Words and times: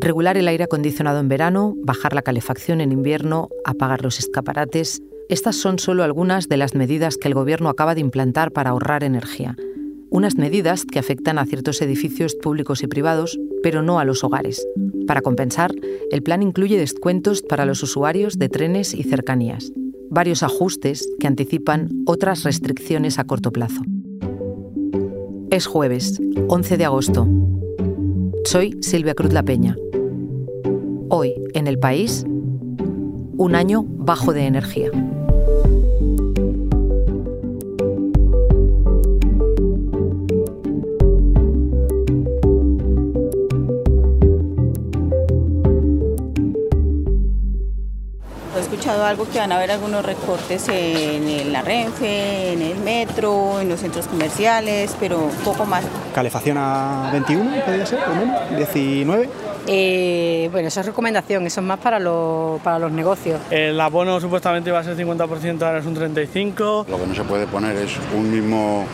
Regular 0.00 0.36
el 0.36 0.46
aire 0.46 0.64
acondicionado 0.64 1.18
en 1.18 1.28
verano, 1.28 1.74
bajar 1.82 2.14
la 2.14 2.22
calefacción 2.22 2.80
en 2.80 2.92
invierno, 2.92 3.48
apagar 3.64 4.04
los 4.04 4.20
escaparates. 4.20 5.02
Estas 5.28 5.56
son 5.56 5.80
solo 5.80 6.04
algunas 6.04 6.48
de 6.48 6.56
las 6.56 6.76
medidas 6.76 7.16
que 7.16 7.26
el 7.26 7.34
Gobierno 7.34 7.68
acaba 7.68 7.96
de 7.96 8.00
implantar 8.00 8.52
para 8.52 8.70
ahorrar 8.70 9.02
energía. 9.02 9.56
Unas 10.08 10.36
medidas 10.36 10.84
que 10.84 11.00
afectan 11.00 11.38
a 11.38 11.46
ciertos 11.46 11.82
edificios 11.82 12.36
públicos 12.36 12.82
y 12.84 12.86
privados, 12.86 13.38
pero 13.62 13.82
no 13.82 13.98
a 13.98 14.04
los 14.04 14.22
hogares. 14.22 14.64
Para 15.08 15.20
compensar, 15.20 15.74
el 16.12 16.22
plan 16.22 16.42
incluye 16.44 16.78
descuentos 16.78 17.42
para 17.42 17.66
los 17.66 17.82
usuarios 17.82 18.38
de 18.38 18.48
trenes 18.48 18.94
y 18.94 19.02
cercanías, 19.02 19.72
varios 20.10 20.44
ajustes 20.44 21.08
que 21.18 21.26
anticipan 21.26 21.88
otras 22.06 22.44
restricciones 22.44 23.18
a 23.18 23.24
corto 23.24 23.50
plazo. 23.50 23.82
Es 25.50 25.66
jueves, 25.66 26.20
11 26.48 26.76
de 26.76 26.84
agosto. 26.84 27.26
Soy 28.50 28.78
Silvia 28.80 29.14
Cruz 29.14 29.34
La 29.34 29.42
Peña. 29.42 29.76
Hoy, 31.10 31.34
en 31.52 31.66
el 31.66 31.78
país, 31.78 32.24
un 32.26 33.54
año 33.54 33.84
bajo 33.86 34.32
de 34.32 34.46
energía. 34.46 34.90
Escuchado 48.88 49.04
algo 49.04 49.28
que 49.30 49.38
van 49.38 49.52
a 49.52 49.56
haber 49.56 49.70
algunos 49.70 50.02
recortes 50.02 50.66
en 50.70 51.52
la 51.52 51.60
Renfe, 51.60 52.52
en 52.52 52.62
el 52.62 52.78
metro, 52.78 53.60
en 53.60 53.68
los 53.68 53.80
centros 53.80 54.06
comerciales, 54.06 54.96
pero 54.98 55.28
poco 55.44 55.66
más. 55.66 55.84
Calefacción 56.14 56.56
a 56.56 57.10
21, 57.12 57.64
podría 57.66 57.84
ser, 57.84 58.00
lo 58.08 58.14
menos, 58.14 58.56
19. 58.56 59.28
Eh, 59.66 60.48
bueno, 60.50 60.68
esa 60.68 60.80
es 60.80 60.86
recomendación, 60.86 61.46
eso 61.46 61.60
es 61.60 61.66
más 61.66 61.78
para, 61.80 61.98
los, 61.98 62.62
para 62.62 62.78
los 62.78 62.90
negocios. 62.90 63.38
El 63.50 63.78
abono 63.78 64.18
supuestamente 64.20 64.70
iba 64.70 64.78
a 64.78 64.84
ser 64.84 64.96
50%, 64.96 65.62
ahora 65.62 65.80
es 65.80 65.86
un 65.86 65.94
35%. 65.94 66.86
Lo 66.88 66.98
que 66.98 67.06
no 67.06 67.14
se 67.14 67.24
puede 67.24 67.46
poner 67.46 67.76
es 67.76 67.92
un 68.16 68.30
mismo 68.30 68.86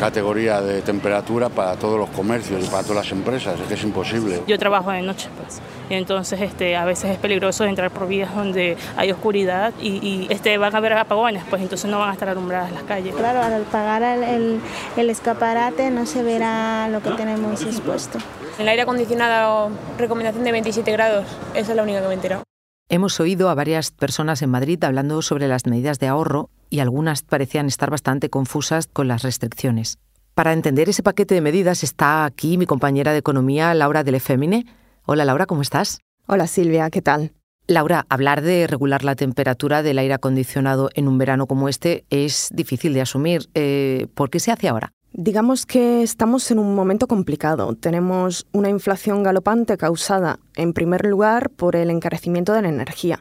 categoría 0.00 0.60
de 0.60 0.82
temperatura 0.82 1.48
para 1.48 1.76
todos 1.76 1.98
los 1.98 2.10
comercios 2.10 2.64
y 2.64 2.68
para 2.68 2.82
todas 2.82 3.06
las 3.06 3.12
empresas, 3.12 3.58
es 3.60 3.66
que 3.66 3.74
es 3.74 3.82
imposible. 3.82 4.42
Yo 4.46 4.58
trabajo 4.58 4.90
de 4.90 5.02
noche, 5.02 5.28
pues, 5.40 5.60
entonces 5.94 6.40
este, 6.40 6.76
a 6.76 6.84
veces 6.84 7.12
es 7.12 7.18
peligroso 7.18 7.64
entrar 7.64 7.90
por 7.90 8.08
vías 8.08 8.34
donde 8.34 8.76
hay 8.96 9.12
oscuridad 9.12 9.72
y, 9.80 9.88
y, 9.88 10.26
este, 10.30 10.58
van 10.58 10.74
a 10.74 10.78
haber 10.78 10.94
apagones, 10.94 11.44
pues 11.48 11.62
entonces 11.62 11.90
no 11.90 11.98
van 11.98 12.10
a 12.10 12.12
estar 12.12 12.28
alumbradas 12.28 12.72
las 12.72 12.82
calles. 12.84 13.14
Claro, 13.14 13.42
al 13.42 13.62
apagar 13.62 14.02
el, 14.02 14.22
el, 14.22 14.60
el 14.96 15.10
escaparate 15.10 15.90
no 15.90 16.06
se 16.06 16.22
verá 16.22 16.88
lo 16.88 17.02
que 17.02 17.10
tenemos 17.10 17.62
expuesto. 17.62 18.18
El 18.58 18.68
aire 18.68 18.82
acondicionado, 18.82 19.70
recomendación 19.98 20.44
de 20.44 20.52
27 20.52 20.90
grados, 20.92 21.26
esa 21.54 21.72
es 21.72 21.76
la 21.76 21.82
única 21.82 22.00
que 22.00 22.06
me 22.06 22.12
he 22.12 22.16
enterado. 22.16 22.42
Hemos 22.88 23.18
oído 23.18 23.48
a 23.50 23.54
varias 23.54 23.90
personas 23.90 24.42
en 24.42 24.50
Madrid 24.50 24.82
hablando 24.84 25.20
sobre 25.20 25.48
las 25.48 25.66
medidas 25.66 25.98
de 25.98 26.06
ahorro 26.06 26.50
y 26.70 26.78
algunas 26.78 27.22
parecían 27.22 27.66
estar 27.66 27.90
bastante 27.90 28.30
confusas 28.30 28.86
con 28.86 29.08
las 29.08 29.22
restricciones. 29.22 29.98
Para 30.34 30.52
entender 30.52 30.88
ese 30.88 31.02
paquete 31.02 31.34
de 31.34 31.40
medidas 31.40 31.82
está 31.82 32.24
aquí 32.24 32.58
mi 32.58 32.66
compañera 32.66 33.12
de 33.12 33.18
economía, 33.18 33.74
Laura 33.74 34.04
del 34.04 34.16
Efemine. 34.16 34.66
Hola 35.08 35.24
Laura, 35.24 35.46
¿cómo 35.46 35.62
estás? 35.62 36.00
Hola 36.26 36.48
Silvia, 36.48 36.90
¿qué 36.90 37.00
tal? 37.00 37.30
Laura, 37.68 38.06
hablar 38.08 38.42
de 38.42 38.66
regular 38.66 39.04
la 39.04 39.14
temperatura 39.14 39.84
del 39.84 40.00
aire 40.00 40.14
acondicionado 40.14 40.90
en 40.94 41.06
un 41.06 41.16
verano 41.16 41.46
como 41.46 41.68
este 41.68 42.04
es 42.10 42.48
difícil 42.52 42.92
de 42.92 43.02
asumir. 43.02 43.48
Eh, 43.54 44.08
¿Por 44.14 44.30
qué 44.30 44.40
se 44.40 44.50
hace 44.50 44.66
ahora? 44.66 44.92
Digamos 45.12 45.64
que 45.64 46.02
estamos 46.02 46.50
en 46.50 46.58
un 46.58 46.74
momento 46.74 47.06
complicado. 47.06 47.72
Tenemos 47.76 48.48
una 48.50 48.68
inflación 48.68 49.22
galopante 49.22 49.76
causada, 49.76 50.40
en 50.56 50.72
primer 50.72 51.06
lugar, 51.06 51.50
por 51.50 51.76
el 51.76 51.90
encarecimiento 51.90 52.52
de 52.52 52.62
la 52.62 52.68
energía, 52.68 53.20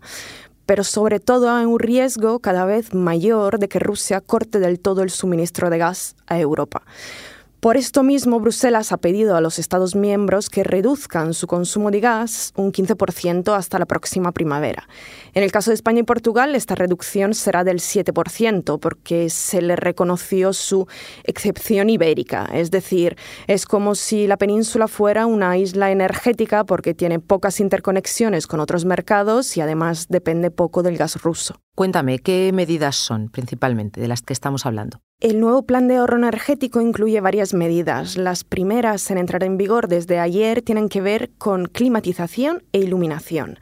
pero 0.66 0.84
sobre 0.84 1.20
todo 1.20 1.52
hay 1.52 1.66
un 1.66 1.78
riesgo 1.78 2.40
cada 2.40 2.66
vez 2.66 2.96
mayor 2.96 3.60
de 3.60 3.70
que 3.70 3.78
Rusia 3.78 4.22
corte 4.22 4.58
del 4.58 4.80
todo 4.80 5.04
el 5.04 5.12
suministro 5.12 5.70
de 5.70 5.78
gas 5.78 6.16
a 6.26 6.40
Europa. 6.40 6.82
Por 7.66 7.78
esto 7.78 8.04
mismo, 8.04 8.40
Bruselas 8.40 8.92
ha 8.92 8.98
pedido 8.98 9.36
a 9.36 9.42
los 9.42 9.58
Estados 9.58 9.96
miembros 9.96 10.52
que 10.52 10.64
reduzcan 10.64 11.34
su 11.34 11.48
consumo 11.48 11.90
de 11.90 12.00
gas 12.00 12.54
un 12.56 12.72
15% 12.72 13.58
hasta 13.58 13.80
la 13.80 13.88
próxima 13.88 14.34
primavera. 14.34 14.88
En 15.34 15.42
el 15.42 15.52
caso 15.52 15.72
de 15.72 15.74
España 15.74 16.02
y 16.02 16.04
Portugal, 16.04 16.54
esta 16.54 16.76
reducción 16.76 17.34
será 17.34 17.64
del 17.64 17.80
7% 17.80 18.80
porque 18.80 19.32
se 19.32 19.64
le 19.64 19.76
reconoció 19.76 20.54
su 20.54 20.88
excepción 21.24 21.90
ibérica. 21.90 22.48
Es 22.54 22.70
decir, 22.70 23.18
es 23.48 23.66
como 23.66 23.96
si 23.96 24.28
la 24.28 24.38
península 24.38 24.88
fuera 24.88 25.26
una 25.26 25.58
isla 25.58 25.90
energética 25.90 26.66
porque 26.66 26.94
tiene 26.94 27.18
pocas 27.20 27.60
interconexiones 27.60 28.46
con 28.46 28.60
otros 28.60 28.86
mercados 28.86 29.58
y 29.58 29.62
además 29.62 30.06
depende 30.08 30.52
poco 30.52 30.84
del 30.84 30.98
gas 30.98 31.20
ruso. 31.24 31.56
Cuéntame, 31.74 32.20
¿qué 32.20 32.52
medidas 32.54 32.96
son 32.96 33.30
principalmente 33.30 34.00
de 34.00 34.08
las 34.08 34.22
que 34.22 34.34
estamos 34.34 34.68
hablando? 34.68 35.02
El 35.22 35.40
nuevo 35.40 35.64
plan 35.64 35.88
de 35.88 35.96
ahorro 35.96 36.18
energético 36.18 36.82
incluye 36.82 37.22
varias 37.22 37.54
medidas. 37.54 38.18
Las 38.18 38.44
primeras 38.44 39.10
en 39.10 39.18
entrar 39.18 39.46
en 39.46 39.56
vigor 39.56 39.88
desde 39.88 40.20
ayer 40.20 40.62
tienen 40.62 40.90
que 40.90 41.00
ver 41.00 41.32
con 41.38 41.68
climatización 41.68 42.64
e 42.74 42.80
iluminación. 42.80 43.58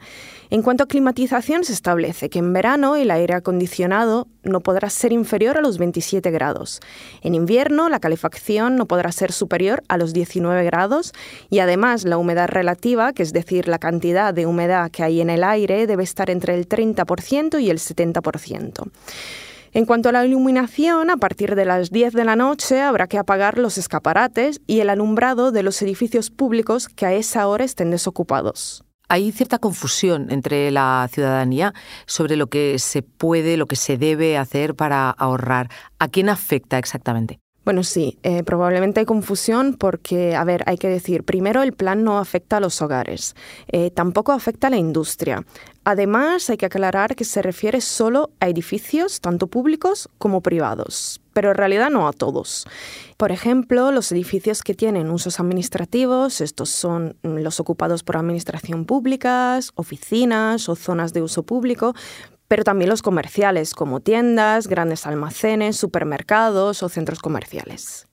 En 0.50 0.62
cuanto 0.62 0.82
a 0.82 0.88
climatización, 0.88 1.62
se 1.62 1.72
establece 1.72 2.28
que 2.28 2.40
en 2.40 2.52
verano 2.52 2.96
el 2.96 3.08
aire 3.12 3.34
acondicionado 3.34 4.26
no 4.42 4.62
podrá 4.62 4.90
ser 4.90 5.12
inferior 5.12 5.56
a 5.56 5.60
los 5.60 5.78
27 5.78 6.28
grados. 6.32 6.80
En 7.22 7.36
invierno, 7.36 7.88
la 7.88 8.00
calefacción 8.00 8.74
no 8.74 8.86
podrá 8.86 9.12
ser 9.12 9.30
superior 9.30 9.84
a 9.86 9.96
los 9.96 10.12
19 10.12 10.64
grados 10.64 11.12
y 11.50 11.60
además 11.60 12.04
la 12.04 12.18
humedad 12.18 12.48
relativa, 12.48 13.12
que 13.12 13.22
es 13.22 13.32
decir, 13.32 13.68
la 13.68 13.78
cantidad 13.78 14.34
de 14.34 14.46
humedad 14.46 14.90
que 14.90 15.04
hay 15.04 15.20
en 15.20 15.30
el 15.30 15.44
aire, 15.44 15.86
debe 15.86 16.02
estar 16.02 16.30
entre 16.30 16.56
el 16.56 16.68
30% 16.68 17.62
y 17.62 17.70
el 17.70 17.78
70%. 17.78 18.90
En 19.74 19.86
cuanto 19.86 20.08
a 20.08 20.12
la 20.12 20.24
iluminación, 20.24 21.10
a 21.10 21.16
partir 21.16 21.56
de 21.56 21.64
las 21.64 21.90
10 21.90 22.12
de 22.12 22.24
la 22.24 22.36
noche 22.36 22.80
habrá 22.80 23.08
que 23.08 23.18
apagar 23.18 23.58
los 23.58 23.76
escaparates 23.76 24.60
y 24.68 24.78
el 24.78 24.88
alumbrado 24.88 25.50
de 25.50 25.64
los 25.64 25.82
edificios 25.82 26.30
públicos 26.30 26.86
que 26.86 27.06
a 27.06 27.12
esa 27.12 27.48
hora 27.48 27.64
estén 27.64 27.90
desocupados. 27.90 28.84
Hay 29.08 29.32
cierta 29.32 29.58
confusión 29.58 30.30
entre 30.30 30.70
la 30.70 31.08
ciudadanía 31.10 31.74
sobre 32.06 32.36
lo 32.36 32.46
que 32.46 32.78
se 32.78 33.02
puede, 33.02 33.56
lo 33.56 33.66
que 33.66 33.74
se 33.74 33.98
debe 33.98 34.38
hacer 34.38 34.76
para 34.76 35.10
ahorrar. 35.10 35.68
¿A 35.98 36.06
quién 36.06 36.28
afecta 36.28 36.78
exactamente? 36.78 37.40
Bueno, 37.64 37.82
sí, 37.82 38.18
eh, 38.22 38.42
probablemente 38.44 39.00
hay 39.00 39.06
confusión 39.06 39.74
porque, 39.74 40.36
a 40.36 40.44
ver, 40.44 40.64
hay 40.66 40.76
que 40.76 40.88
decir, 40.88 41.24
primero 41.24 41.62
el 41.62 41.72
plan 41.72 42.04
no 42.04 42.18
afecta 42.18 42.58
a 42.58 42.60
los 42.60 42.82
hogares, 42.82 43.34
eh, 43.68 43.90
tampoco 43.90 44.32
afecta 44.32 44.66
a 44.66 44.70
la 44.70 44.76
industria. 44.76 45.46
Además, 45.84 46.48
hay 46.50 46.58
que 46.58 46.66
aclarar 46.66 47.16
que 47.16 47.24
se 47.24 47.40
refiere 47.40 47.80
solo 47.80 48.30
a 48.40 48.48
edificios, 48.48 49.20
tanto 49.20 49.46
públicos 49.46 50.10
como 50.18 50.42
privados, 50.42 51.22
pero 51.32 51.50
en 51.50 51.56
realidad 51.56 51.90
no 51.90 52.06
a 52.06 52.12
todos. 52.12 52.66
Por 53.16 53.32
ejemplo, 53.32 53.90
los 53.92 54.12
edificios 54.12 54.62
que 54.62 54.74
tienen 54.74 55.10
usos 55.10 55.40
administrativos, 55.40 56.42
estos 56.42 56.68
son 56.68 57.16
los 57.22 57.60
ocupados 57.60 58.02
por 58.02 58.16
administración 58.18 58.84
públicas, 58.84 59.72
oficinas 59.74 60.68
o 60.68 60.76
zonas 60.76 61.12
de 61.12 61.22
uso 61.22 61.44
público, 61.44 61.94
pero 62.54 62.62
también 62.62 62.88
los 62.88 63.02
comerciales, 63.02 63.74
como 63.74 63.98
tiendas, 63.98 64.68
grandes 64.68 65.08
almacenes, 65.08 65.76
supermercados 65.76 66.84
o 66.84 66.88
centros 66.88 67.18
comerciales. 67.18 68.06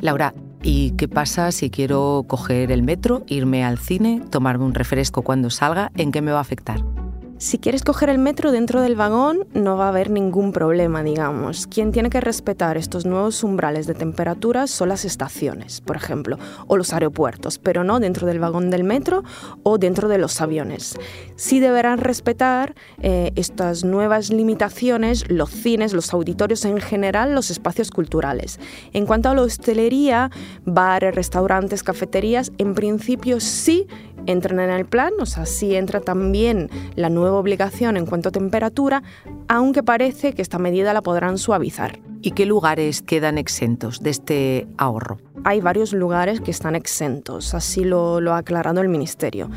Laura, 0.00 0.32
¿y 0.62 0.92
qué 0.92 1.06
pasa 1.06 1.52
si 1.52 1.68
quiero 1.68 2.24
coger 2.26 2.72
el 2.72 2.82
metro, 2.82 3.24
irme 3.26 3.62
al 3.62 3.76
cine, 3.76 4.22
tomarme 4.30 4.64
un 4.64 4.72
refresco 4.72 5.20
cuando 5.20 5.50
salga? 5.50 5.92
¿En 5.96 6.12
qué 6.12 6.22
me 6.22 6.32
va 6.32 6.38
a 6.38 6.40
afectar? 6.40 6.82
Si 7.38 7.58
quieres 7.58 7.84
coger 7.84 8.08
el 8.08 8.18
metro 8.18 8.50
dentro 8.50 8.82
del 8.82 8.96
vagón, 8.96 9.46
no 9.54 9.76
va 9.76 9.84
a 9.86 9.88
haber 9.90 10.10
ningún 10.10 10.50
problema, 10.50 11.04
digamos. 11.04 11.68
Quien 11.68 11.92
tiene 11.92 12.10
que 12.10 12.20
respetar 12.20 12.76
estos 12.76 13.06
nuevos 13.06 13.44
umbrales 13.44 13.86
de 13.86 13.94
temperatura 13.94 14.66
son 14.66 14.88
las 14.88 15.04
estaciones, 15.04 15.80
por 15.80 15.94
ejemplo, 15.94 16.36
o 16.66 16.76
los 16.76 16.92
aeropuertos, 16.92 17.60
pero 17.60 17.84
no 17.84 18.00
dentro 18.00 18.26
del 18.26 18.40
vagón 18.40 18.70
del 18.70 18.82
metro 18.82 19.22
o 19.62 19.78
dentro 19.78 20.08
de 20.08 20.18
los 20.18 20.40
aviones. 20.40 20.96
Sí 21.36 21.60
deberán 21.60 21.98
respetar 21.98 22.74
eh, 23.02 23.30
estas 23.36 23.84
nuevas 23.84 24.30
limitaciones 24.30 25.30
los 25.30 25.50
cines, 25.50 25.92
los 25.92 26.12
auditorios 26.12 26.64
en 26.64 26.80
general, 26.80 27.36
los 27.36 27.52
espacios 27.52 27.92
culturales. 27.92 28.58
En 28.92 29.06
cuanto 29.06 29.28
a 29.28 29.34
la 29.36 29.42
hostelería, 29.42 30.32
bares, 30.64 31.14
restaurantes, 31.14 31.84
cafeterías, 31.84 32.50
en 32.58 32.74
principio 32.74 33.38
sí 33.38 33.86
entran 34.28 34.60
en 34.60 34.70
el 34.70 34.84
plan, 34.84 35.12
o 35.18 35.26
sea, 35.26 35.46
sí 35.46 35.74
entra 35.74 36.00
también 36.00 36.70
la 36.94 37.08
nueva 37.08 37.38
obligación 37.38 37.96
en 37.96 38.06
cuanto 38.06 38.28
a 38.28 38.32
temperatura, 38.32 39.02
aunque 39.48 39.82
parece 39.82 40.34
que 40.34 40.42
esta 40.42 40.58
medida 40.58 40.92
la 40.92 41.02
podrán 41.02 41.38
suavizar. 41.38 41.98
¿Y 42.20 42.32
qué 42.32 42.46
lugares 42.46 43.00
quedan 43.00 43.38
exentos 43.38 44.00
de 44.00 44.10
este 44.10 44.66
ahorro? 44.76 45.18
Hay 45.44 45.60
varios 45.60 45.92
lugares 45.92 46.40
que 46.40 46.50
están 46.50 46.74
exentos, 46.74 47.54
así 47.54 47.84
lo, 47.84 48.20
lo, 48.20 48.34
ha 48.34 48.38
aclarado 48.38 48.80
el 48.80 48.88
Ministerio. 48.88 49.50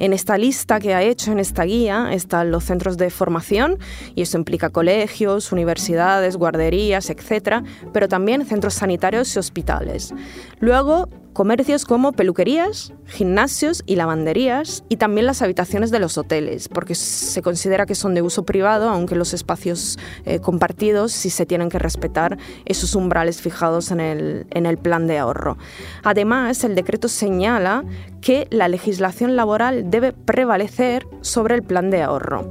En 0.00 0.12
esta 0.12 0.36
lista 0.36 0.80
que 0.80 0.94
ha 0.94 1.02
hecho, 1.02 1.30
en 1.30 1.38
esta 1.38 1.62
guía, 1.62 2.12
están 2.12 2.50
los 2.50 2.64
centros 2.64 2.96
de 2.96 3.08
formación, 3.10 3.78
y 4.16 4.22
eso 4.22 4.36
implica 4.36 4.70
colegios, 4.70 5.52
universidades, 5.52 6.36
guarderías, 6.36 7.08
etc., 7.08 7.62
pero 7.92 8.08
también 8.08 8.44
centros 8.44 8.74
sanitarios 8.74 9.34
y 9.36 9.38
hospitales. 9.38 10.12
Luego, 10.58 11.08
comercios 11.38 11.84
como 11.84 12.10
peluquerías, 12.10 12.92
gimnasios 13.06 13.84
y 13.86 13.94
lavanderías 13.94 14.82
y 14.88 14.96
también 14.96 15.24
las 15.24 15.40
habitaciones 15.40 15.92
de 15.92 16.00
los 16.00 16.18
hoteles, 16.18 16.66
porque 16.68 16.96
se 16.96 17.42
considera 17.42 17.86
que 17.86 17.94
son 17.94 18.12
de 18.16 18.22
uso 18.22 18.42
privado, 18.42 18.88
aunque 18.88 19.14
los 19.14 19.32
espacios 19.34 20.00
eh, 20.24 20.40
compartidos 20.40 21.12
sí 21.12 21.30
se 21.30 21.46
tienen 21.46 21.68
que 21.68 21.78
respetar 21.78 22.38
esos 22.64 22.96
umbrales 22.96 23.40
fijados 23.40 23.92
en 23.92 24.00
el, 24.00 24.48
en 24.50 24.66
el 24.66 24.78
plan 24.78 25.06
de 25.06 25.18
ahorro. 25.18 25.58
Además, 26.02 26.64
el 26.64 26.74
decreto 26.74 27.06
señala 27.06 27.84
que 28.20 28.48
la 28.50 28.66
legislación 28.66 29.36
laboral 29.36 29.92
debe 29.92 30.12
prevalecer 30.12 31.06
sobre 31.20 31.54
el 31.54 31.62
plan 31.62 31.90
de 31.90 32.02
ahorro. 32.02 32.48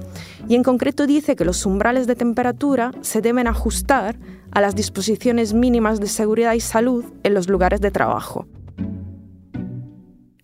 Y 0.48 0.56
en 0.56 0.64
concreto 0.64 1.08
dice 1.08 1.36
que 1.36 1.44
los 1.44 1.66
umbrales 1.66 2.08
de 2.08 2.16
temperatura 2.16 2.92
se 3.02 3.20
deben 3.20 3.48
ajustar 3.48 4.16
a 4.52 4.62
las 4.62 4.76
disposiciones 4.76 5.54
mínimas 5.54 6.00
de 6.00 6.08
seguridad 6.08 6.54
y 6.54 6.62
salud 6.62 7.04
en 7.24 7.34
los 7.34 7.50
lugares 7.50 7.82
de 7.82 7.92
trabajo. 7.92 8.48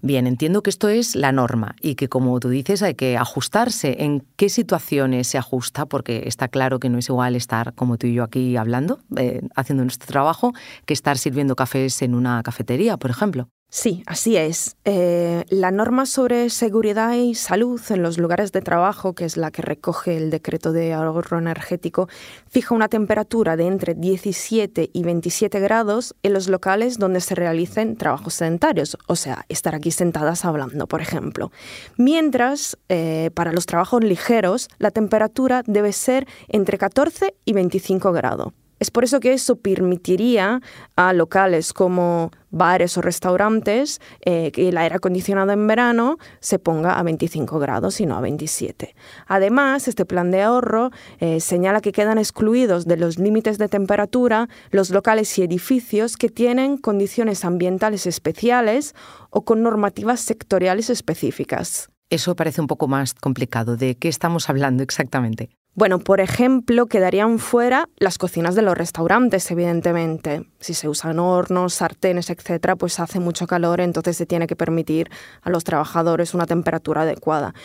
Bien, 0.06 0.28
entiendo 0.28 0.64
que 0.64 0.70
esto 0.70 0.90
es 0.90 1.16
la 1.16 1.32
norma 1.32 1.78
y 1.80 1.96
que, 1.96 2.10
como 2.10 2.38
tú 2.42 2.50
dices, 2.50 2.84
hay 2.84 2.94
que 2.94 3.16
ajustarse. 3.16 4.04
¿En 4.04 4.20
qué 4.36 4.50
situaciones 4.50 5.28
se 5.28 5.38
ajusta? 5.38 5.86
Porque 5.86 6.24
está 6.26 6.50
claro 6.50 6.78
que 6.80 6.90
no 6.90 6.98
es 6.98 7.08
igual 7.08 7.38
estar 7.38 7.74
como 7.74 7.98
tú 7.98 8.08
y 8.08 8.16
yo 8.16 8.24
aquí 8.24 8.58
hablando, 8.58 9.00
eh, 9.16 9.40
haciendo 9.56 9.86
nuestro 9.86 10.08
trabajo, 10.08 10.52
que 10.86 10.94
estar 10.94 11.18
sirviendo 11.18 11.56
cafés 11.56 12.02
en 12.02 12.16
una 12.16 12.44
cafetería, 12.44 12.98
por 12.98 13.12
ejemplo. 13.12 13.48
Sí, 13.76 14.04
así 14.06 14.38
es. 14.38 14.78
Eh, 14.86 15.46
la 15.50 15.72
norma 15.72 16.06
sobre 16.06 16.52
seguridad 16.52 17.14
y 17.16 17.34
salud 17.34 17.82
en 17.90 18.04
los 18.04 18.20
lugares 18.20 18.52
de 18.52 18.62
trabajo, 18.62 19.14
que 19.14 19.26
es 19.26 19.36
la 19.36 19.50
que 19.50 19.64
recoge 19.64 20.16
el 20.16 20.30
decreto 20.30 20.72
de 20.72 20.94
ahorro 20.94 21.40
energético, 21.40 22.08
fija 22.48 22.76
una 22.76 22.88
temperatura 22.88 23.58
de 23.58 23.66
entre 23.66 23.96
17 23.96 24.92
y 24.94 25.02
27 25.02 25.60
grados 25.60 26.14
en 26.22 26.34
los 26.34 26.50
locales 26.50 27.00
donde 27.00 27.20
se 27.20 27.34
realicen 27.34 27.96
trabajos 27.96 28.36
sedentarios, 28.36 28.96
o 29.08 29.16
sea, 29.16 29.44
estar 29.50 29.74
aquí 29.74 29.90
sentadas 29.90 30.46
hablando, 30.46 30.86
por 30.86 31.02
ejemplo. 31.02 31.52
Mientras, 31.98 32.78
eh, 32.90 33.32
para 33.34 33.54
los 33.54 33.66
trabajos 33.66 34.04
ligeros, 34.04 34.70
la 34.78 34.92
temperatura 34.92 35.64
debe 35.66 35.94
ser 35.94 36.28
entre 36.48 36.78
14 36.78 37.34
y 37.44 37.54
25 37.54 38.12
grados. 38.12 38.54
Es 38.84 38.92
por 38.92 39.06
eso 39.06 39.22
que 39.22 39.32
eso 39.32 39.56
permitiría 39.56 40.60
a 40.98 41.14
locales 41.14 41.72
como 41.72 42.32
bares 42.50 42.98
o 42.98 43.02
restaurantes 43.02 44.02
eh, 44.26 44.52
que 44.52 44.68
el 44.68 44.78
aire 44.78 44.96
acondicionado 44.96 45.54
en 45.54 45.66
verano 45.68 46.18
se 46.42 46.60
ponga 46.60 47.00
a 47.00 47.04
25 47.04 47.60
grados 47.60 48.02
y 48.02 48.06
no 48.06 48.18
a 48.18 48.20
27. 48.20 48.94
Además, 49.26 49.88
este 49.88 50.04
plan 50.04 50.32
de 50.32 50.42
ahorro 50.42 50.92
eh, 51.20 51.40
señala 51.40 51.80
que 51.80 51.94
quedan 51.94 52.18
excluidos 52.18 52.84
de 52.86 52.98
los 52.98 53.18
límites 53.20 53.58
de 53.58 53.70
temperatura 53.70 54.50
los 54.70 54.90
locales 54.90 55.40
y 55.40 55.44
edificios 55.44 56.18
que 56.18 56.28
tienen 56.28 56.76
condiciones 56.76 57.46
ambientales 57.46 58.06
especiales 58.06 58.96
o 59.30 59.46
con 59.46 59.64
normativas 59.64 60.20
sectoriales 60.20 60.90
específicas. 60.90 61.88
Eso 62.10 62.36
parece 62.36 62.60
un 62.60 62.68
poco 62.68 62.90
más 62.90 63.14
complicado. 63.14 63.78
¿De 63.78 63.96
qué 63.96 64.10
estamos 64.10 64.50
hablando 64.50 64.84
exactamente? 64.84 65.52
Bueno, 65.76 65.98
por 65.98 66.22
ejemplo, 66.22 66.86
quedarían 66.86 67.40
fuera 67.40 67.90
las 67.98 68.20
cocinas 68.20 68.54
de 68.54 68.62
los 68.62 68.78
restaurantes, 68.78 69.50
evidentemente. 69.50 70.46
Si 70.60 70.76
se 70.76 70.88
usan 70.88 71.18
hornos, 71.18 71.74
sartenes, 71.74 72.30
etcétera, 72.30 72.76
pues 72.76 73.00
hace 73.00 73.20
mucho 73.20 73.48
calor, 73.48 73.82
entonces 73.82 74.16
se 74.16 74.28
tiene 74.28 74.46
que 74.46 74.56
permitir 74.56 75.10
a 75.42 75.50
los 75.50 75.64
trabajadores 75.64 76.36
una 76.36 76.46
temperatura 76.46 77.02
adecuada. 77.02 77.56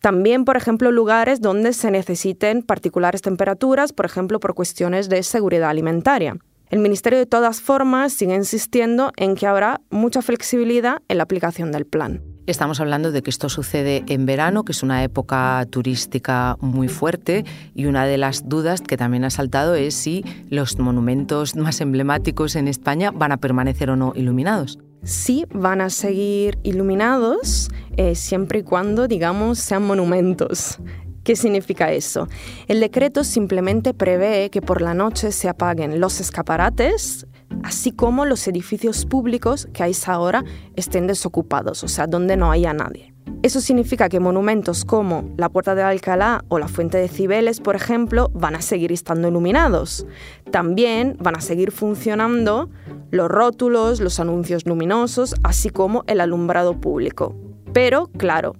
También, 0.00 0.44
por 0.44 0.56
ejemplo, 0.56 0.92
lugares 0.92 1.40
donde 1.40 1.72
se 1.72 1.90
necesiten 1.90 2.62
particulares 2.62 3.20
temperaturas, 3.20 3.92
por 3.92 4.06
ejemplo, 4.06 4.38
por 4.38 4.54
cuestiones 4.54 5.08
de 5.08 5.24
seguridad 5.24 5.70
alimentaria. 5.70 6.36
El 6.70 6.78
Ministerio 6.78 7.18
de 7.18 7.26
todas 7.26 7.60
formas 7.60 8.12
sigue 8.12 8.36
insistiendo 8.36 9.10
en 9.16 9.34
que 9.34 9.48
habrá 9.48 9.80
mucha 9.90 10.22
flexibilidad 10.22 10.98
en 11.08 11.16
la 11.16 11.24
aplicación 11.24 11.72
del 11.72 11.84
plan. 11.84 12.22
Estamos 12.46 12.78
hablando 12.78 13.10
de 13.10 13.22
que 13.22 13.30
esto 13.30 13.48
sucede 13.48 14.04
en 14.06 14.24
verano, 14.24 14.64
que 14.64 14.70
es 14.70 14.84
una 14.84 15.02
época 15.02 15.66
turística 15.68 16.56
muy 16.60 16.86
fuerte, 16.86 17.44
y 17.74 17.86
una 17.86 18.06
de 18.06 18.18
las 18.18 18.48
dudas 18.48 18.82
que 18.82 18.96
también 18.96 19.24
ha 19.24 19.30
saltado 19.30 19.74
es 19.74 19.94
si 19.94 20.24
los 20.48 20.78
monumentos 20.78 21.56
más 21.56 21.80
emblemáticos 21.80 22.54
en 22.54 22.68
España 22.68 23.10
van 23.10 23.32
a 23.32 23.38
permanecer 23.38 23.90
o 23.90 23.96
no 23.96 24.12
iluminados. 24.14 24.78
Sí, 25.02 25.44
van 25.52 25.80
a 25.80 25.90
seguir 25.90 26.56
iluminados 26.62 27.68
eh, 27.96 28.14
siempre 28.14 28.60
y 28.60 28.62
cuando, 28.62 29.08
digamos, 29.08 29.58
sean 29.58 29.82
monumentos. 29.84 30.78
¿Qué 31.24 31.34
significa 31.34 31.90
eso? 31.90 32.28
El 32.68 32.78
decreto 32.78 33.24
simplemente 33.24 33.92
prevé 33.92 34.50
que 34.50 34.62
por 34.62 34.80
la 34.80 34.94
noche 34.94 35.32
se 35.32 35.48
apaguen 35.48 35.98
los 35.98 36.20
escaparates, 36.20 37.26
así 37.66 37.90
como 37.90 38.24
los 38.24 38.46
edificios 38.46 39.06
públicos 39.06 39.68
que 39.72 39.82
a 39.82 39.88
esa 39.88 40.20
hora 40.20 40.44
estén 40.76 41.08
desocupados, 41.08 41.82
o 41.82 41.88
sea, 41.88 42.06
donde 42.06 42.36
no 42.36 42.52
haya 42.52 42.72
nadie. 42.72 43.12
Eso 43.42 43.60
significa 43.60 44.08
que 44.08 44.20
monumentos 44.20 44.84
como 44.84 45.34
la 45.36 45.48
Puerta 45.48 45.74
de 45.74 45.82
Alcalá 45.82 46.44
o 46.46 46.60
la 46.60 46.68
Fuente 46.68 46.96
de 46.98 47.08
Cibeles, 47.08 47.60
por 47.60 47.74
ejemplo, 47.74 48.30
van 48.32 48.54
a 48.54 48.62
seguir 48.62 48.92
estando 48.92 49.26
iluminados. 49.26 50.06
También 50.52 51.16
van 51.18 51.36
a 51.36 51.40
seguir 51.40 51.72
funcionando 51.72 52.70
los 53.10 53.28
rótulos, 53.28 53.98
los 53.98 54.20
anuncios 54.20 54.64
luminosos, 54.64 55.34
así 55.42 55.70
como 55.70 56.04
el 56.06 56.20
alumbrado 56.20 56.80
público. 56.80 57.34
Pero, 57.72 58.10
claro, 58.16 58.54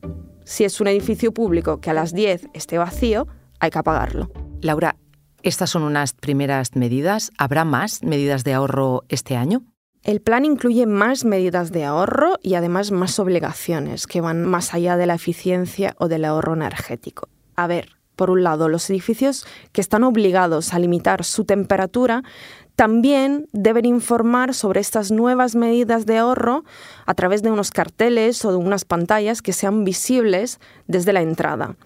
si 0.45 0.65
es 0.65 0.81
un 0.81 0.89
edificio 0.89 1.33
público 1.33 1.81
que 1.81 1.91
a 1.91 1.95
las 1.95 2.13
10 2.13 2.49
esté 2.55 2.77
vacío, 2.77 3.29
hay 3.61 3.71
que 3.71 3.79
apagarlo. 3.79 4.33
Laura, 4.63 4.97
estas 5.49 5.71
son 5.71 5.83
unas 5.83 6.13
primeras 6.13 6.75
medidas. 6.75 7.31
¿Habrá 7.39 7.65
más 7.65 8.03
medidas 8.03 8.45
de 8.45 8.55
ahorro 8.55 9.05
este 9.09 9.37
año? 9.37 9.63
El 10.03 10.21
plan 10.21 10.45
incluye 10.45 10.87
más 10.87 11.25
medidas 11.25 11.73
de 11.73 11.85
ahorro 11.85 12.39
y 12.43 12.55
además 12.55 12.93
más 12.93 13.19
obligaciones 13.19 14.07
que 14.07 14.21
van 14.21 14.45
más 14.45 14.73
allá 14.75 14.97
de 14.97 15.07
la 15.07 15.15
eficiencia 15.15 15.95
o 15.99 16.09
del 16.09 16.25
ahorro 16.25 16.55
energético. 16.55 17.29
A 17.57 17.67
ver, 17.67 17.97
por 18.15 18.31
un 18.31 18.43
lado, 18.43 18.69
los 18.69 18.89
edificios 18.89 19.47
que 19.73 19.81
están 19.81 20.05
obligados 20.05 20.73
a 20.73 20.79
limitar 20.79 21.25
su 21.25 21.45
temperatura 21.45 22.23
también 22.75 23.49
deben 23.53 23.85
informar 23.85 24.55
sobre 24.55 24.81
estas 24.81 25.11
nuevas 25.11 25.55
medidas 25.55 26.07
de 26.07 26.19
ahorro 26.19 26.65
a 27.05 27.15
través 27.15 27.43
de 27.43 27.51
unos 27.51 27.71
carteles 27.71 28.45
o 28.45 28.51
de 28.51 28.57
unas 28.57 28.85
pantallas 28.85 29.43
que 29.43 29.53
sean 29.53 29.85
visibles 29.85 30.61
desde 30.87 31.13
la 31.13 31.23
entrada. 31.23 31.77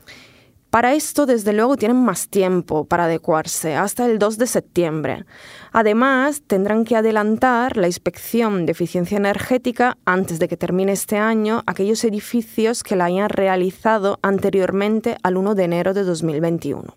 Para 0.70 0.94
esto, 0.94 1.26
desde 1.26 1.52
luego, 1.52 1.76
tienen 1.76 1.96
más 1.96 2.28
tiempo 2.28 2.84
para 2.84 3.04
adecuarse, 3.04 3.74
hasta 3.74 4.06
el 4.06 4.20
2 4.20 4.38
de 4.38 4.46
septiembre. 4.46 5.24
Además, 5.72 6.42
tendrán 6.46 6.84
que 6.84 6.94
adelantar 6.94 7.76
la 7.76 7.88
inspección 7.88 8.66
de 8.66 8.72
eficiencia 8.72 9.16
energética 9.16 9.98
antes 10.04 10.38
de 10.38 10.46
que 10.46 10.56
termine 10.56 10.92
este 10.92 11.16
año 11.16 11.64
aquellos 11.66 12.04
edificios 12.04 12.84
que 12.84 12.94
la 12.94 13.06
hayan 13.06 13.30
realizado 13.30 14.20
anteriormente 14.22 15.16
al 15.24 15.36
1 15.36 15.56
de 15.56 15.64
enero 15.64 15.92
de 15.92 16.04
2021. 16.04 16.96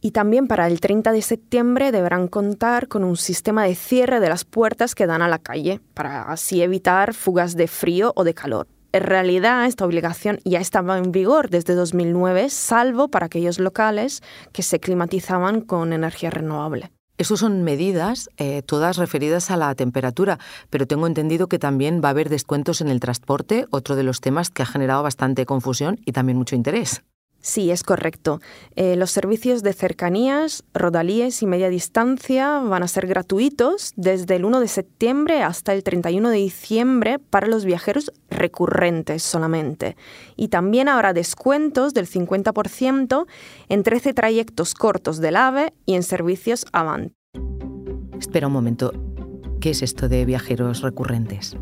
Y 0.00 0.12
también 0.12 0.46
para 0.46 0.66
el 0.66 0.80
30 0.80 1.12
de 1.12 1.20
septiembre 1.20 1.92
deberán 1.92 2.26
contar 2.26 2.88
con 2.88 3.04
un 3.04 3.18
sistema 3.18 3.64
de 3.64 3.74
cierre 3.74 4.20
de 4.20 4.30
las 4.30 4.46
puertas 4.46 4.94
que 4.94 5.06
dan 5.06 5.20
a 5.20 5.28
la 5.28 5.38
calle, 5.38 5.82
para 5.92 6.22
así 6.22 6.62
evitar 6.62 7.12
fugas 7.12 7.54
de 7.54 7.68
frío 7.68 8.14
o 8.16 8.24
de 8.24 8.32
calor. 8.32 8.66
En 8.92 9.02
realidad, 9.02 9.66
esta 9.66 9.84
obligación 9.84 10.40
ya 10.44 10.58
estaba 10.58 10.98
en 10.98 11.12
vigor 11.12 11.48
desde 11.48 11.74
2009, 11.74 12.50
salvo 12.50 13.08
para 13.08 13.26
aquellos 13.26 13.60
locales 13.60 14.20
que 14.52 14.64
se 14.64 14.80
climatizaban 14.80 15.60
con 15.60 15.92
energía 15.92 16.30
renovable. 16.30 16.90
Esas 17.16 17.38
son 17.38 17.62
medidas 17.62 18.30
eh, 18.38 18.62
todas 18.62 18.96
referidas 18.96 19.50
a 19.50 19.56
la 19.56 19.74
temperatura, 19.74 20.38
pero 20.70 20.86
tengo 20.86 21.06
entendido 21.06 21.48
que 21.48 21.58
también 21.58 22.00
va 22.02 22.08
a 22.08 22.10
haber 22.12 22.30
descuentos 22.30 22.80
en 22.80 22.88
el 22.88 22.98
transporte, 22.98 23.66
otro 23.70 23.94
de 23.94 24.02
los 24.02 24.20
temas 24.20 24.50
que 24.50 24.62
ha 24.62 24.66
generado 24.66 25.02
bastante 25.02 25.46
confusión 25.46 26.00
y 26.04 26.12
también 26.12 26.38
mucho 26.38 26.56
interés. 26.56 27.02
Sí, 27.42 27.70
es 27.70 27.82
correcto. 27.82 28.40
Eh, 28.76 28.96
los 28.96 29.10
servicios 29.10 29.62
de 29.62 29.72
cercanías, 29.72 30.62
rodalíes 30.74 31.42
y 31.42 31.46
media 31.46 31.70
distancia 31.70 32.58
van 32.58 32.82
a 32.82 32.88
ser 32.88 33.06
gratuitos 33.06 33.92
desde 33.96 34.36
el 34.36 34.44
1 34.44 34.60
de 34.60 34.68
septiembre 34.68 35.42
hasta 35.42 35.72
el 35.72 35.82
31 35.82 36.28
de 36.28 36.36
diciembre 36.36 37.18
para 37.18 37.46
los 37.46 37.64
viajeros 37.64 38.12
recurrentes 38.28 39.22
solamente. 39.22 39.96
Y 40.36 40.48
también 40.48 40.88
habrá 40.88 41.14
descuentos 41.14 41.94
del 41.94 42.06
50% 42.06 43.26
en 43.68 43.82
13 43.82 44.12
trayectos 44.12 44.74
cortos 44.74 45.18
del 45.18 45.36
AVE 45.36 45.72
y 45.86 45.94
en 45.94 46.02
servicios 46.02 46.66
Avant. 46.72 47.12
Espera 48.18 48.48
un 48.48 48.52
momento. 48.52 48.92
¿Qué 49.60 49.70
es 49.70 49.82
esto 49.82 50.08
de 50.08 50.26
viajeros 50.26 50.82
recurrentes? 50.82 51.56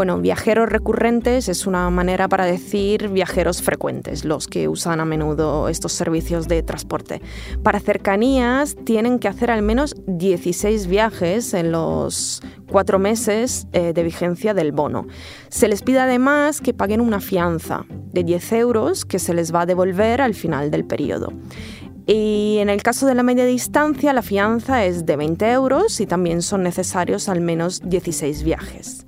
Bueno, 0.00 0.18
viajeros 0.18 0.70
recurrentes 0.70 1.50
es 1.50 1.66
una 1.66 1.90
manera 1.90 2.26
para 2.26 2.46
decir 2.46 3.10
viajeros 3.10 3.60
frecuentes, 3.60 4.24
los 4.24 4.46
que 4.46 4.66
usan 4.66 4.98
a 4.98 5.04
menudo 5.04 5.68
estos 5.68 5.92
servicios 5.92 6.48
de 6.48 6.62
transporte. 6.62 7.20
Para 7.62 7.80
cercanías 7.80 8.76
tienen 8.86 9.18
que 9.18 9.28
hacer 9.28 9.50
al 9.50 9.60
menos 9.60 9.94
16 10.06 10.86
viajes 10.86 11.52
en 11.52 11.70
los 11.70 12.40
cuatro 12.70 12.98
meses 12.98 13.66
eh, 13.74 13.92
de 13.92 14.02
vigencia 14.02 14.54
del 14.54 14.72
bono. 14.72 15.06
Se 15.50 15.68
les 15.68 15.82
pide 15.82 15.98
además 15.98 16.62
que 16.62 16.72
paguen 16.72 17.02
una 17.02 17.20
fianza 17.20 17.84
de 17.90 18.24
10 18.24 18.52
euros 18.54 19.04
que 19.04 19.18
se 19.18 19.34
les 19.34 19.54
va 19.54 19.60
a 19.60 19.66
devolver 19.66 20.22
al 20.22 20.32
final 20.32 20.70
del 20.70 20.86
periodo. 20.86 21.30
Y 22.06 22.56
en 22.58 22.70
el 22.70 22.82
caso 22.82 23.06
de 23.06 23.14
la 23.14 23.22
media 23.22 23.44
distancia, 23.44 24.14
la 24.14 24.22
fianza 24.22 24.86
es 24.86 25.04
de 25.04 25.16
20 25.16 25.52
euros 25.52 26.00
y 26.00 26.06
también 26.06 26.40
son 26.40 26.62
necesarios 26.62 27.28
al 27.28 27.42
menos 27.42 27.82
16 27.84 28.42
viajes. 28.44 29.04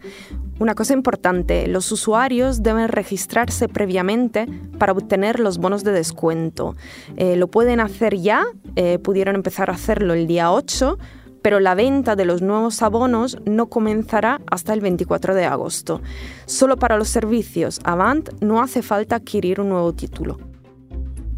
Una 0.63 0.77
cosa 0.77 0.93
importante, 0.93 1.67
los 1.67 1.91
usuarios 1.91 2.63
deben 2.63 2.87
registrarse 2.87 3.67
previamente 3.67 4.47
para 4.79 4.93
obtener 4.93 5.41
los 5.41 5.59
bonos 5.59 5.83
de 5.83 5.91
descuento. 5.91 6.77
Eh, 7.17 7.35
lo 7.35 7.49
pueden 7.49 7.81
hacer 7.81 8.17
ya, 8.17 8.45
eh, 8.77 9.01
pudieron 9.01 9.35
empezar 9.35 9.71
a 9.71 9.73
hacerlo 9.73 10.15
el 10.15 10.29
día 10.29 10.53
8, 10.53 11.01
pero 11.43 11.59
la 11.59 11.75
venta 11.75 12.15
de 12.15 12.27
los 12.27 12.43
nuevos 12.43 12.81
abonos 12.81 13.39
no 13.45 13.67
comenzará 13.67 14.41
hasta 14.47 14.73
el 14.73 14.81
24 14.81 15.35
de 15.35 15.47
agosto. 15.47 16.01
Solo 16.47 16.77
para 16.77 16.97
los 16.97 17.09
servicios 17.09 17.81
Avant 17.83 18.31
no 18.41 18.63
hace 18.63 18.83
falta 18.83 19.17
adquirir 19.17 19.61
un 19.61 19.69
nuevo 19.69 19.93
título. 19.95 20.52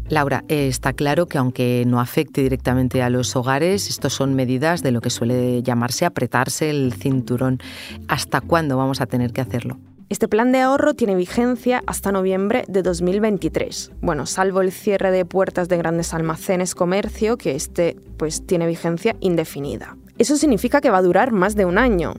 Laura, 0.07 0.43
eh, 0.49 0.67
está 0.67 0.93
claro 0.93 1.25
que 1.25 1.37
aunque 1.39 1.83
no 1.87 1.99
afecte 1.99 2.41
directamente 2.41 3.01
a 3.01 3.09
los 3.09 3.35
hogares, 3.35 3.89
estos 3.89 4.13
son 4.13 4.35
medidas 4.35 4.83
de 4.83 4.91
lo 4.91 5.01
que 5.01 5.09
suele 5.09 5.63
llamarse 5.63 6.05
apretarse 6.05 6.69
el 6.69 6.93
cinturón. 6.93 7.59
¿Hasta 8.07 8.41
cuándo 8.41 8.77
vamos 8.77 9.01
a 9.01 9.07
tener 9.07 9.33
que 9.33 9.41
hacerlo? 9.41 9.79
Este 10.07 10.27
plan 10.27 10.51
de 10.51 10.59
ahorro 10.59 10.93
tiene 10.93 11.15
vigencia 11.15 11.81
hasta 11.87 12.11
noviembre 12.11 12.63
de 12.67 12.83
2023. 12.83 13.93
Bueno, 14.01 14.27
salvo 14.27 14.61
el 14.61 14.71
cierre 14.71 15.09
de 15.09 15.25
puertas 15.25 15.67
de 15.67 15.77
grandes 15.77 16.13
almacenes 16.13 16.75
comercio, 16.75 17.37
que 17.37 17.55
este 17.55 17.97
pues 18.17 18.45
tiene 18.45 18.67
vigencia 18.67 19.15
indefinida. 19.19 19.97
Eso 20.19 20.37
significa 20.37 20.79
que 20.79 20.91
va 20.91 20.99
a 20.99 21.01
durar 21.01 21.31
más 21.31 21.55
de 21.55 21.65
un 21.65 21.79
año. 21.79 22.13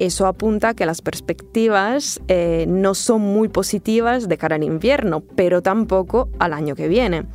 Eso 0.00 0.26
apunta 0.26 0.70
a 0.70 0.74
que 0.74 0.86
las 0.86 1.02
perspectivas 1.02 2.22
eh, 2.26 2.64
no 2.66 2.94
son 2.94 3.20
muy 3.20 3.48
positivas 3.48 4.28
de 4.28 4.38
cara 4.38 4.56
al 4.56 4.64
invierno, 4.64 5.20
pero 5.36 5.60
tampoco 5.60 6.30
al 6.38 6.54
año 6.54 6.74
que 6.74 6.88
viene. 6.88 7.26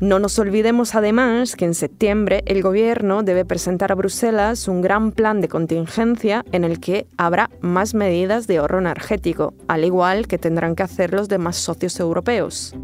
No 0.00 0.18
nos 0.18 0.38
olvidemos 0.38 0.94
además 0.94 1.56
que 1.56 1.64
en 1.64 1.72
septiembre 1.72 2.42
el 2.44 2.60
Gobierno 2.60 3.22
debe 3.22 3.46
presentar 3.46 3.90
a 3.90 3.94
Bruselas 3.94 4.68
un 4.68 4.82
gran 4.82 5.12
plan 5.12 5.40
de 5.40 5.48
contingencia 5.48 6.44
en 6.52 6.64
el 6.64 6.78
que 6.78 7.06
habrá 7.16 7.48
más 7.62 7.94
medidas 7.94 8.46
de 8.46 8.58
ahorro 8.58 8.80
energético, 8.80 9.54
al 9.66 9.82
igual 9.82 10.26
que 10.26 10.36
tendrán 10.36 10.74
que 10.74 10.82
hacer 10.82 11.14
los 11.14 11.28
demás 11.28 11.56
socios 11.56 11.98
europeos. 11.98 12.74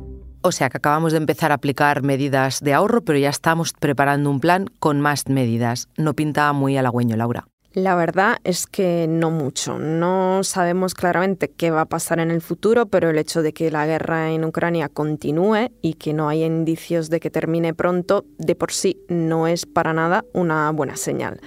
O 0.40 0.50
sea 0.50 0.70
que 0.70 0.78
acabamos 0.78 1.12
de 1.12 1.18
empezar 1.18 1.50
a 1.50 1.56
aplicar 1.56 2.02
medidas 2.02 2.60
de 2.60 2.72
ahorro, 2.72 3.02
pero 3.02 3.18
ya 3.18 3.28
estamos 3.28 3.74
preparando 3.74 4.30
un 4.30 4.40
plan 4.40 4.64
con 4.78 4.98
más 4.98 5.28
medidas. 5.28 5.90
No 5.98 6.14
pinta 6.14 6.50
muy 6.54 6.78
halagüeño, 6.78 7.16
Laura. 7.16 7.44
La 7.72 7.94
verdad 7.94 8.38
es 8.42 8.66
que 8.66 9.06
no 9.08 9.30
mucho. 9.30 9.78
No 9.78 10.42
sabemos 10.42 10.94
claramente 10.94 11.48
qué 11.48 11.70
va 11.70 11.82
a 11.82 11.88
pasar 11.88 12.18
en 12.18 12.32
el 12.32 12.40
futuro, 12.40 12.86
pero 12.86 13.10
el 13.10 13.18
hecho 13.18 13.42
de 13.42 13.52
que 13.52 13.70
la 13.70 13.86
guerra 13.86 14.32
en 14.32 14.44
Ucrania 14.44 14.88
continúe 14.88 15.70
y 15.80 15.94
que 15.94 16.12
no 16.12 16.28
haya 16.28 16.46
indicios 16.46 17.10
de 17.10 17.20
que 17.20 17.30
termine 17.30 17.72
pronto, 17.72 18.24
de 18.38 18.56
por 18.56 18.72
sí 18.72 18.98
no 19.08 19.46
es 19.46 19.66
para 19.66 19.92
nada 19.92 20.24
una 20.32 20.68
buena 20.72 20.96
señal. 20.96 21.40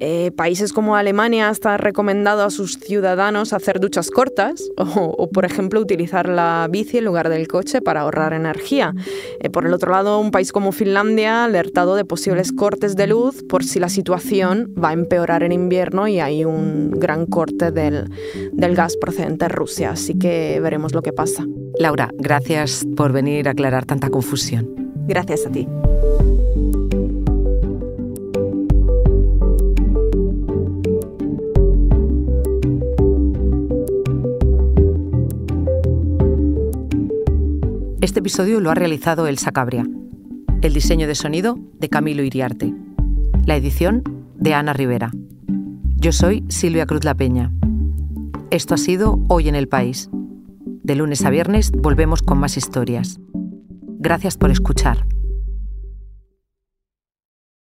Eh, 0.00 0.32
países 0.32 0.72
como 0.72 0.96
Alemania 0.96 1.48
hasta 1.48 1.76
recomendado 1.76 2.42
a 2.42 2.50
sus 2.50 2.78
ciudadanos 2.78 3.52
hacer 3.52 3.78
duchas 3.78 4.10
cortas 4.10 4.68
o, 4.76 5.30
por 5.30 5.44
ejemplo, 5.44 5.80
utilizar 5.80 6.28
la 6.28 6.66
bici 6.70 6.98
en 6.98 7.04
lugar 7.04 7.28
del 7.28 7.46
coche 7.46 7.80
para 7.80 8.00
ahorrar 8.00 8.32
energía. 8.32 8.94
Eh, 9.40 9.50
por 9.50 9.66
el 9.66 9.72
otro 9.72 9.92
lado, 9.92 10.18
un 10.18 10.30
país 10.30 10.52
como 10.52 10.72
Finlandia 10.72 11.42
ha 11.42 11.44
alertado 11.44 11.94
de 11.94 12.04
posibles 12.04 12.52
cortes 12.52 12.96
de 12.96 13.06
luz 13.06 13.44
por 13.48 13.64
si 13.64 13.78
la 13.78 13.88
situación 13.88 14.74
va 14.82 14.90
a 14.90 14.92
empeorar 14.92 15.42
en 15.42 15.52
invierno 15.52 16.08
y 16.08 16.20
hay 16.20 16.44
un 16.44 16.90
gran 16.90 17.26
corte 17.26 17.70
del, 17.70 18.10
del 18.52 18.74
gas 18.74 18.96
procedente 18.96 19.44
de 19.44 19.50
Rusia. 19.50 19.90
Así 19.90 20.18
que 20.18 20.58
veremos 20.60 20.94
lo 20.94 21.02
que 21.02 21.12
pasa. 21.12 21.44
Laura, 21.78 22.10
gracias 22.18 22.84
por 22.96 23.12
venir 23.12 23.48
a 23.48 23.52
aclarar 23.52 23.84
tanta 23.84 24.10
confusión. 24.10 24.68
Gracias 25.06 25.46
a 25.46 25.50
ti. 25.50 25.66
Este 38.02 38.18
episodio 38.18 38.58
lo 38.58 38.72
ha 38.72 38.74
realizado 38.74 39.28
Elsa 39.28 39.52
Cabria. 39.52 39.86
El 40.60 40.74
diseño 40.74 41.06
de 41.06 41.14
sonido 41.14 41.56
de 41.78 41.88
Camilo 41.88 42.24
Iriarte. 42.24 42.74
La 43.46 43.54
edición 43.54 44.02
de 44.34 44.54
Ana 44.54 44.72
Rivera. 44.72 45.12
Yo 45.94 46.10
soy 46.10 46.44
Silvia 46.48 46.84
Cruz 46.84 47.04
La 47.04 47.14
Peña. 47.14 47.52
Esto 48.50 48.74
ha 48.74 48.76
sido 48.76 49.20
Hoy 49.28 49.48
en 49.48 49.54
el 49.54 49.68
País. 49.68 50.10
De 50.82 50.96
lunes 50.96 51.24
a 51.24 51.30
viernes 51.30 51.70
volvemos 51.70 52.22
con 52.22 52.38
más 52.38 52.56
historias. 52.56 53.20
Gracias 54.00 54.36
por 54.36 54.50
escuchar. 54.50 55.06